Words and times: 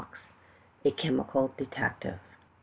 A 0.83 0.89
CHEMICAL 0.89 1.49
DETECTIVE. 1.59 2.19